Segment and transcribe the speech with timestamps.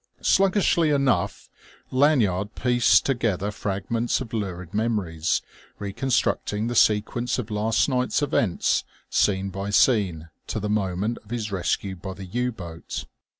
[0.23, 1.47] Sluggishly enough
[1.91, 5.43] Lanyard pieced together fragments of lurid memories,
[5.77, 11.51] reconstructing the sequence of last night's events scene by scene to the moment of his
[11.51, 13.05] rescue by the U boat.